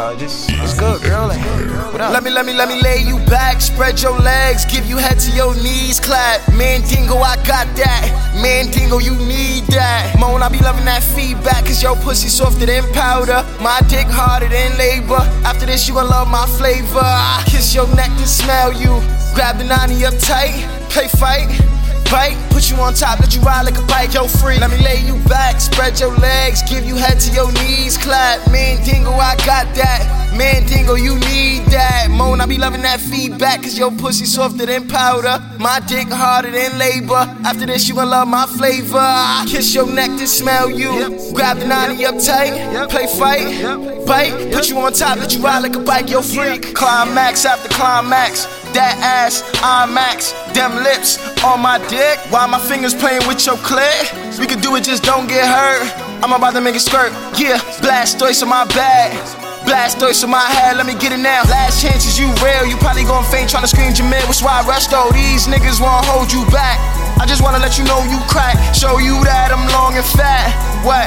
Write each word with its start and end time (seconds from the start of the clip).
Just 0.00 0.78
good, 0.78 1.02
girl? 1.02 1.28
Let 1.28 2.24
me, 2.24 2.30
let 2.30 2.46
me, 2.46 2.54
let 2.54 2.68
me 2.68 2.80
lay 2.80 3.02
you 3.02 3.18
back. 3.26 3.60
Spread 3.60 4.00
your 4.00 4.18
legs, 4.18 4.64
give 4.64 4.86
you 4.86 4.96
head 4.96 5.18
to 5.20 5.30
your 5.32 5.54
knees. 5.54 6.00
Clap, 6.00 6.40
Mandingo, 6.54 7.16
I 7.18 7.36
got 7.44 7.68
that. 7.76 8.08
Mandingo, 8.40 8.98
you 8.98 9.14
need 9.14 9.64
that. 9.68 10.16
Moan, 10.18 10.42
I 10.42 10.48
be 10.48 10.58
loving 10.58 10.86
that 10.86 11.02
feedback, 11.02 11.66
cause 11.66 11.82
your 11.82 11.96
pussy 11.96 12.28
softer 12.28 12.64
than 12.64 12.90
powder. 12.94 13.44
My 13.60 13.80
dick 13.88 14.06
harder 14.08 14.48
than 14.48 14.78
labor. 14.78 15.20
After 15.44 15.66
this, 15.66 15.86
you 15.86 15.92
gon' 15.92 16.08
love 16.08 16.28
my 16.28 16.46
flavor. 16.46 17.04
I 17.04 17.44
kiss 17.46 17.74
your 17.74 17.86
neck 17.94 18.08
and 18.08 18.26
smell 18.26 18.72
you. 18.72 19.02
Grab 19.34 19.58
the 19.58 19.64
90 19.64 20.06
up 20.06 20.18
tight, 20.18 20.66
play 20.88 21.08
fight 21.08 21.79
bite, 22.10 22.36
put 22.50 22.70
you 22.70 22.76
on 22.76 22.92
top, 22.94 23.20
let 23.20 23.34
you 23.34 23.40
ride 23.40 23.62
like 23.62 23.78
a 23.78 23.86
bike, 23.86 24.12
yo 24.12 24.26
free. 24.26 24.58
Let 24.58 24.70
me 24.70 24.78
lay 24.78 25.00
you 25.06 25.16
back, 25.28 25.60
spread 25.60 25.98
your 26.00 26.14
legs, 26.18 26.62
give 26.68 26.84
you 26.84 26.96
head 26.96 27.20
to 27.20 27.32
your 27.32 27.50
knees, 27.52 27.96
clap. 27.96 28.50
Mandingo, 28.50 29.12
I 29.12 29.36
got 29.46 29.72
that. 29.76 30.34
Mandingo, 30.36 30.94
you 30.94 31.14
need 31.30 31.64
that. 31.66 32.08
Moan, 32.10 32.40
I 32.40 32.46
be 32.46 32.58
loving 32.58 32.82
that 32.82 33.00
feedback, 33.00 33.62
cause 33.62 33.78
your 33.78 33.90
pussy 33.92 34.24
softer 34.24 34.66
than 34.66 34.88
powder. 34.88 35.38
My 35.58 35.80
dick 35.86 36.08
harder 36.08 36.50
than 36.50 36.78
labor. 36.78 37.24
After 37.44 37.66
this, 37.66 37.88
you 37.88 37.94
gon' 37.94 38.10
love 38.10 38.28
my 38.28 38.46
flavor. 38.46 38.98
I 38.98 39.46
kiss 39.48 39.74
your 39.74 39.86
neck 39.86 40.10
to 40.18 40.26
smell 40.26 40.70
you. 40.70 40.90
Grab 41.34 41.58
the 41.58 41.66
90 41.66 42.06
up 42.06 42.18
tight, 42.18 42.88
play 42.90 43.06
fight, 43.06 44.06
bite, 44.06 44.52
put 44.52 44.68
you 44.68 44.78
on 44.78 44.92
top, 44.92 45.18
let 45.18 45.34
you 45.34 45.40
ride 45.40 45.60
like 45.60 45.76
a 45.76 45.80
bike, 45.80 46.10
yo 46.10 46.22
freak. 46.22 46.74
Climax 46.74 47.44
after 47.44 47.68
climax. 47.68 48.59
That 48.72 48.98
ass, 49.02 49.42
I'm 49.62 49.92
max. 49.94 50.32
Them 50.54 50.78
lips 50.82 51.18
on 51.42 51.60
my 51.60 51.78
dick. 51.88 52.18
While 52.30 52.48
my 52.48 52.58
fingers 52.58 52.94
playing 52.94 53.26
with 53.26 53.44
your 53.44 53.56
clit. 53.66 54.38
We 54.38 54.46
can 54.46 54.60
do 54.60 54.76
it, 54.76 54.84
just 54.84 55.02
don't 55.02 55.26
get 55.26 55.42
hurt. 55.42 55.90
I'm 56.22 56.32
about 56.32 56.54
to 56.54 56.60
make 56.60 56.76
it 56.76 56.80
skirt. 56.80 57.10
Yeah, 57.34 57.58
blast 57.82 58.22
on 58.22 58.48
my 58.48 58.64
bag. 58.70 59.16
Blast 59.64 60.02
on 60.02 60.30
my 60.30 60.44
head, 60.44 60.76
let 60.76 60.86
me 60.86 60.94
get 60.94 61.12
it 61.12 61.18
now. 61.18 61.42
Last 61.50 61.82
chances, 61.82 62.18
you 62.18 62.26
real. 62.38 62.66
You 62.66 62.76
probably 62.76 63.04
gon' 63.04 63.24
faint 63.24 63.50
trying 63.50 63.62
to 63.62 63.68
scream 63.68 63.92
Jamil. 63.92 64.22
Which 64.28 64.42
why 64.42 64.62
I 64.62 64.66
rush 64.66 64.86
though. 64.86 65.10
These 65.12 65.46
niggas 65.46 65.80
won't 65.80 66.04
hold 66.06 66.32
you 66.32 66.44
back. 66.50 66.78
I 67.20 67.28
just 67.28 67.44
wanna 67.44 67.60
let 67.60 67.76
you 67.76 67.84
know 67.84 68.00
you 68.08 68.16
crack. 68.32 68.56
Show 68.72 68.96
you 68.96 69.20
that 69.28 69.52
I'm 69.52 69.68
long 69.76 69.92
and 69.92 70.06
fat. 70.16 70.56
What? 70.80 71.04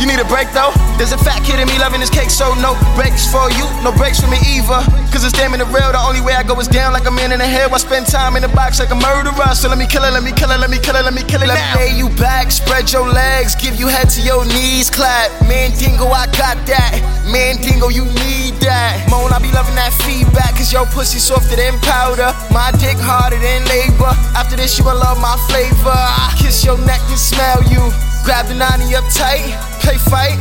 you 0.00 0.08
need 0.08 0.16
a 0.16 0.24
break 0.24 0.48
though? 0.56 0.72
There's 0.96 1.12
a 1.12 1.20
fat 1.20 1.44
kid 1.44 1.60
in 1.60 1.68
me 1.68 1.76
loving 1.76 2.00
this 2.00 2.08
cake, 2.08 2.32
so 2.32 2.56
no 2.64 2.72
breaks 2.96 3.28
for 3.28 3.52
you, 3.52 3.68
no 3.84 3.92
breaks 3.92 4.16
for 4.16 4.32
me 4.32 4.40
either. 4.48 4.80
Cause 5.12 5.28
it's 5.28 5.36
damn 5.36 5.52
in 5.52 5.60
the 5.60 5.68
real, 5.68 5.92
the 5.92 6.00
only 6.00 6.24
way 6.24 6.32
I 6.32 6.40
go 6.40 6.56
is 6.56 6.72
down 6.72 6.96
like 6.96 7.04
a 7.04 7.12
man 7.12 7.36
in 7.36 7.44
the 7.44 7.44
head. 7.44 7.68
I 7.68 7.76
spend 7.76 8.08
time 8.08 8.32
in 8.32 8.40
the 8.40 8.48
box 8.56 8.80
like 8.80 8.88
a 8.88 8.96
murderer. 8.96 9.52
So 9.52 9.68
let 9.68 9.76
me 9.76 9.84
kill 9.84 10.08
it, 10.08 10.16
let 10.16 10.24
me 10.24 10.32
kill 10.32 10.48
it, 10.48 10.56
let 10.56 10.72
me 10.72 10.80
kill 10.80 10.96
it, 10.96 11.04
let 11.04 11.12
me 11.12 11.20
kill 11.20 11.44
it. 11.44 11.52
Let 11.52 11.60
now. 11.60 11.76
me 11.76 11.84
lay 11.84 11.92
you 12.00 12.08
back, 12.16 12.48
spread 12.48 12.88
your 12.88 13.04
legs, 13.04 13.52
give 13.52 13.76
you 13.76 13.92
head 13.92 14.08
to 14.16 14.24
your 14.24 14.48
knees, 14.48 14.88
clap. 14.88 15.28
Mandingo, 15.44 16.08
I 16.08 16.32
got 16.32 16.56
that. 16.64 16.96
Mandingo, 17.28 17.92
you 17.92 18.08
need 18.24 18.56
that. 18.61 18.61
Moan, 19.10 19.32
I 19.32 19.38
be 19.38 19.50
loving 19.52 19.74
that 19.74 19.92
feedback, 20.04 20.56
cause 20.56 20.72
your 20.72 20.86
pussy 20.86 21.18
softer 21.18 21.56
than 21.56 21.78
powder. 21.80 22.30
My 22.50 22.70
dick 22.78 22.98
harder 22.98 23.38
than 23.38 23.64
labor. 23.66 24.12
After 24.36 24.56
this, 24.56 24.78
you 24.78 24.84
gon' 24.84 24.98
love 24.98 25.18
my 25.20 25.36
flavor. 25.48 25.94
I 25.94 26.34
kiss 26.38 26.64
your 26.64 26.78
neck 26.86 27.00
and 27.08 27.18
smell 27.18 27.62
you. 27.70 27.82
Grab 28.24 28.46
the 28.46 28.54
90 28.54 28.94
up 28.94 29.04
tight, 29.10 29.42
play 29.82 29.98
fight, 29.98 30.38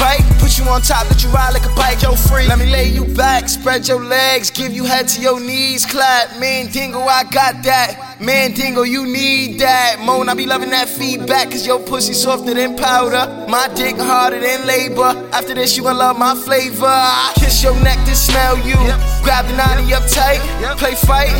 bite, 0.00 0.24
put 0.40 0.56
you 0.56 0.64
on 0.64 0.80
top, 0.80 1.04
let 1.10 1.22
you 1.22 1.28
ride 1.28 1.52
like 1.52 1.66
a 1.66 1.74
bike, 1.76 2.00
yo 2.00 2.16
free. 2.16 2.48
Let 2.48 2.58
me 2.58 2.64
lay 2.64 2.88
you 2.88 3.04
back, 3.04 3.46
spread 3.46 3.86
your 3.86 4.02
legs, 4.02 4.50
give 4.50 4.72
you 4.72 4.84
head 4.84 5.06
to 5.08 5.20
your 5.20 5.38
knees, 5.38 5.84
clap. 5.84 6.40
Mandingo, 6.40 7.00
I 7.00 7.24
got 7.24 7.62
that. 7.64 8.16
Mandingo, 8.20 8.82
you 8.82 9.04
need 9.06 9.60
that. 9.60 10.00
Moan, 10.00 10.30
I 10.30 10.34
be 10.34 10.46
loving 10.46 10.70
that 10.70 10.88
feedback, 10.88 11.50
cause 11.50 11.66
your 11.66 11.78
pussy 11.78 12.14
softer 12.14 12.54
than 12.54 12.74
powder. 12.76 13.46
My 13.48 13.68
dick 13.74 13.96
harder 13.98 14.40
than 14.40 14.66
labor. 14.66 15.28
After 15.32 15.54
this, 15.54 15.76
you 15.76 15.82
gon' 15.82 15.98
love 15.98 16.18
my 16.18 16.34
flavor. 16.34 16.86
Kiss 17.50 17.64
your 17.64 17.82
neck 17.82 17.98
to 18.06 18.14
smell 18.14 18.54
you. 18.62 18.78
Grab 19.26 19.42
the 19.50 19.58
90 19.58 19.90
up 19.92 20.06
tight, 20.06 20.38
play 20.78 20.94
fight, 20.94 21.34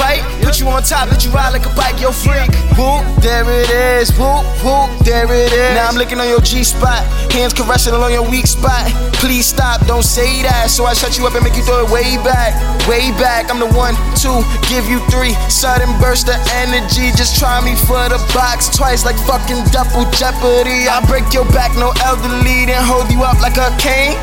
bite, 0.00 0.24
put 0.40 0.58
you 0.58 0.66
on 0.66 0.82
top, 0.82 1.12
let 1.12 1.22
you 1.26 1.30
ride 1.30 1.52
like 1.52 1.68
a 1.68 1.74
bike, 1.76 2.00
yo 2.00 2.08
freak. 2.08 2.48
Whoop, 2.72 3.04
there 3.20 3.44
it 3.44 3.68
is, 3.68 4.08
whoop, 4.16 4.48
whoop, 4.64 4.88
there 5.04 5.28
it 5.28 5.52
is. 5.52 5.76
Now 5.76 5.92
I'm 5.92 5.96
licking 6.00 6.16
on 6.24 6.26
your 6.26 6.40
G 6.40 6.64
spot, 6.64 7.04
hands 7.28 7.52
caressing 7.52 7.92
along 7.92 8.16
your 8.16 8.24
weak 8.24 8.46
spot. 8.46 8.88
Please 9.20 9.44
stop, 9.44 9.84
don't 9.84 10.02
say 10.02 10.40
that. 10.40 10.72
So 10.72 10.86
I 10.86 10.94
shut 10.94 11.18
you 11.18 11.26
up 11.28 11.36
and 11.36 11.44
make 11.44 11.54
you 11.54 11.62
throw 11.68 11.84
it 11.84 11.92
way 11.92 12.16
back, 12.24 12.56
way 12.88 13.12
back. 13.20 13.52
I'm 13.52 13.60
the 13.60 13.68
one, 13.76 13.92
two, 14.16 14.40
give 14.72 14.88
you 14.88 15.04
three. 15.12 15.36
Sudden 15.52 15.92
burst 16.00 16.32
of 16.32 16.40
energy, 16.64 17.12
just 17.12 17.36
try 17.36 17.60
me 17.60 17.76
for 17.76 18.08
the 18.08 18.16
box 18.32 18.72
twice 18.72 19.04
like 19.04 19.20
fucking 19.28 19.68
double 19.68 20.08
jeopardy. 20.16 20.88
I 20.88 21.04
break 21.04 21.28
your 21.36 21.44
back, 21.52 21.76
no 21.76 21.92
elderly, 22.08 22.64
then 22.64 22.80
hold 22.80 23.12
you 23.12 23.20
up 23.20 23.36
like 23.44 23.60
a 23.60 23.68
cane. 23.76 24.16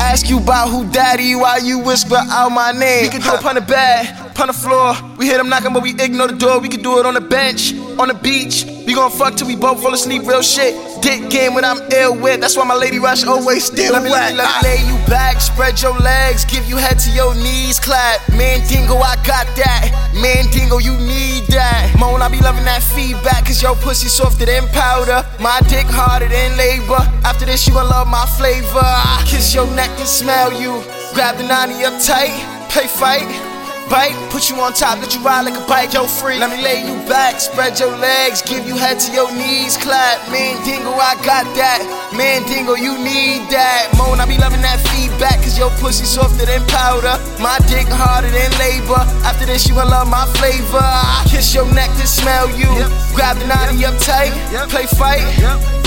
Ask 0.00 0.30
you 0.30 0.38
about 0.38 0.68
who 0.68 0.88
daddy 0.90 1.34
while 1.34 1.62
you 1.62 1.80
whisper 1.80 2.16
out 2.16 2.50
my 2.50 2.72
name. 2.72 3.02
We 3.04 3.08
can 3.10 3.20
do 3.20 3.34
it 3.34 3.44
on 3.44 3.54
the 3.56 3.60
bed, 3.60 4.38
on 4.38 4.46
the 4.46 4.52
floor. 4.52 4.94
We 5.16 5.26
hear 5.26 5.38
them 5.38 5.48
knocking, 5.48 5.72
but 5.72 5.82
we 5.82 5.90
ignore 5.90 6.28
the 6.28 6.36
door. 6.36 6.60
We 6.60 6.68
can 6.68 6.82
do 6.82 6.98
it 6.98 7.06
on 7.06 7.14
the 7.14 7.20
bench, 7.20 7.74
on 7.98 8.08
the 8.08 8.14
beach. 8.14 8.64
We 8.86 8.94
gon' 8.94 9.10
fuck 9.10 9.34
till 9.34 9.46
we 9.46 9.56
both 9.56 9.82
fall 9.82 9.92
asleep, 9.92 10.22
real 10.22 10.42
shit. 10.42 10.74
Dick 11.02 11.28
game 11.30 11.54
when 11.54 11.64
I'm 11.64 11.78
ill 11.92 12.16
with. 12.16 12.40
That's 12.40 12.56
why 12.56 12.64
my 12.64 12.74
lady 12.74 12.98
rush 12.98 13.24
always 13.24 13.64
still 13.64 13.92
let 13.92 14.02
me, 14.02 14.10
wet. 14.10 14.34
Let 14.34 14.36
me, 14.36 14.38
let 14.38 14.62
me 14.62 14.68
lay 14.68 14.80
you 14.88 15.06
back, 15.06 15.40
spread 15.40 15.80
your 15.82 15.96
legs, 15.98 16.44
give 16.44 16.66
you 16.68 16.76
head 16.76 16.98
to 17.00 17.10
your 17.10 17.34
knees, 17.34 17.78
clap. 17.78 18.20
Mandingo, 18.30 18.96
I 18.96 19.16
got 19.26 19.46
that. 19.56 19.92
Mandingo, 20.14 20.78
you 20.78 20.96
need 20.96 21.44
that. 21.48 21.77
Moan, 21.98 22.22
I 22.22 22.28
be 22.28 22.40
loving 22.40 22.64
that 22.64 22.82
feedback, 22.82 23.46
cause 23.46 23.60
your 23.60 23.74
pussy 23.76 24.08
softer 24.08 24.46
than 24.46 24.68
powder. 24.68 25.26
My 25.40 25.60
dick 25.68 25.86
harder 25.86 26.28
than 26.28 26.56
labor. 26.56 27.02
After 27.26 27.44
this, 27.44 27.66
you 27.66 27.74
gon' 27.74 27.88
love 27.88 28.06
my 28.06 28.24
flavor. 28.38 28.80
I 28.82 29.24
kiss 29.26 29.54
your 29.54 29.66
neck 29.74 29.90
and 29.98 30.08
smell 30.08 30.52
you. 30.52 30.82
Grab 31.14 31.36
the 31.36 31.44
90 31.44 31.84
up 31.84 32.00
tight, 32.00 32.38
play 32.70 32.86
fight 32.86 33.47
bite, 33.88 34.14
put 34.30 34.48
you 34.48 34.56
on 34.60 34.72
top, 34.72 35.00
let 35.00 35.14
you 35.14 35.20
ride 35.20 35.42
like 35.42 35.56
a 35.56 35.64
bike, 35.66 35.92
yo 35.92 36.06
free. 36.06 36.38
Let 36.38 36.50
me 36.50 36.62
lay 36.62 36.84
you 36.84 36.96
back, 37.08 37.40
spread 37.40 37.78
your 37.80 37.96
legs, 37.96 38.42
give 38.42 38.66
you 38.66 38.76
head 38.76 39.00
to 39.00 39.12
your 39.12 39.32
knees, 39.34 39.76
clap. 39.76 40.20
Mandingo, 40.30 40.92
I 40.92 41.16
got 41.24 41.44
that. 41.56 41.80
Mandingo, 42.12 42.74
you 42.74 42.96
need 42.96 43.48
that. 43.50 43.92
Moan, 43.96 44.20
I 44.20 44.26
be 44.26 44.38
loving 44.38 44.62
that 44.62 44.80
feedback, 44.92 45.40
cause 45.42 45.58
your 45.58 45.70
pussy 45.80 46.04
softer 46.04 46.46
than 46.46 46.64
powder. 46.68 47.16
My 47.40 47.58
dick 47.66 47.88
harder 47.88 48.30
than 48.30 48.52
labor. 48.60 49.00
After 49.24 49.44
this, 49.44 49.68
you 49.68 49.74
gon' 49.74 49.90
love 49.90 50.08
my 50.08 50.24
flavor. 50.38 50.80
I 50.80 51.24
kiss 51.28 51.54
your 51.54 51.66
neck 51.72 51.90
to 51.98 52.06
smell 52.06 52.48
you. 52.52 52.70
Grab 53.16 53.36
the 53.40 53.46
90 53.48 53.84
up 53.84 53.96
tight, 53.98 54.32
play 54.70 54.86
fight, 54.86 55.24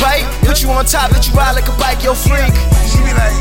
bite, 0.01 0.25
put 0.43 0.61
you 0.61 0.69
on 0.69 0.85
top, 0.85 1.11
let 1.11 1.27
you 1.27 1.33
ride 1.33 1.53
like 1.53 1.69
a 1.69 1.75
bike, 1.77 2.03
yo 2.03 2.13
freak. 2.13 2.53
She 2.89 2.99
be 3.05 3.13
like, 3.13 3.37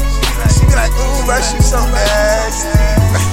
she 0.53 0.65
be 0.69 0.75
like, 0.77 0.92
ooh, 0.92 1.25
bro, 1.27 1.41
she 1.41 1.60
so 1.60 1.81
nasty. 1.91 3.29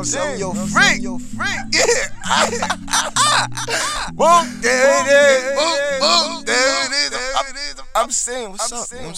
I'm 0.00 0.06
saying, 0.06 0.40
yo, 0.40 0.54
freak. 0.54 1.02
Yo, 1.02 1.18
freak. 1.18 1.60
Yeah. 1.72 1.84
boom, 4.16 4.60
there 4.62 4.96
it 4.96 5.06
is. 5.12 5.42
Boom, 5.60 5.76
boom, 6.00 6.40
there 6.46 6.86
it 6.86 6.92
is. 6.92 7.12
I'm, 7.94 8.04
I'm 8.04 8.10
saying, 8.10 8.50
what's 8.50 8.72
up? 8.72 8.88
You 8.90 8.96
know 8.96 9.02
what 9.02 9.08
I'm 9.10 9.14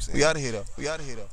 saying? 0.00 0.14
We 0.14 0.22
out 0.22 0.36
of 0.36 0.42
here, 0.42 0.52
though. 0.52 0.64
We 0.78 0.86
out 0.86 1.00
of 1.00 1.06
here, 1.06 1.16
though. 1.16 1.28